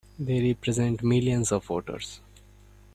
They 0.17 0.41
represent 0.41 1.03
millions 1.03 1.51
of 1.51 1.65
voters! 1.65 2.21